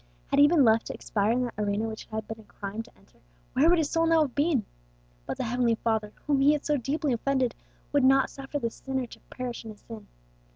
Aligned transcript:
Had 0.31 0.39
he 0.39 0.47
been 0.47 0.63
left 0.65 0.87
to 0.87 0.95
expire 0.95 1.31
in 1.31 1.43
that 1.43 1.53
arena 1.59 1.87
which 1.87 2.05
it 2.05 2.09
had 2.09 2.27
been 2.27 2.39
a 2.39 2.43
crime 2.51 2.81
to 2.81 2.97
enter, 2.97 3.19
where 3.53 3.69
would 3.69 3.77
his 3.77 3.91
soul 3.91 4.07
now 4.07 4.21
have 4.23 4.33
been! 4.33 4.65
But 5.27 5.37
the 5.37 5.43
heavenly 5.43 5.75
Father, 5.75 6.11
whom 6.25 6.41
he 6.41 6.53
had 6.53 6.65
so 6.65 6.75
deeply 6.75 7.13
offended, 7.13 7.53
would 7.93 8.03
not 8.03 8.31
suffer 8.31 8.57
the 8.57 8.71
sinner 8.71 9.05
to 9.05 9.19
perish 9.29 9.63
in 9.63 9.69
his 9.69 9.81
sin. 9.81 10.07